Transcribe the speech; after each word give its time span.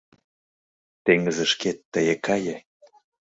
Теҥызышкет 1.03 1.79
тые 1.91 2.15
кае 2.25 2.55